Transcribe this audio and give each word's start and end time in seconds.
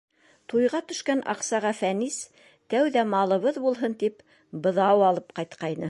Туйға 0.51 0.79
төшкән 0.91 1.21
аҡсаға 1.33 1.73
Фәнис, 1.81 2.17
тәүҙә 2.75 3.05
малыбыҙ 3.13 3.61
булһын 3.67 3.97
тип, 4.05 4.27
быҙау 4.67 5.07
алып 5.13 5.35
ҡайтҡайны. 5.41 5.79